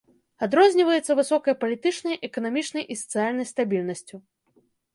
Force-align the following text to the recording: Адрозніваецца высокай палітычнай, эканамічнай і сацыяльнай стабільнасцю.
Адрозніваецца 0.45 1.15
высокай 1.19 1.57
палітычнай, 1.65 2.15
эканамічнай 2.29 2.83
і 2.95 2.99
сацыяльнай 3.05 3.49
стабільнасцю. 3.53 4.15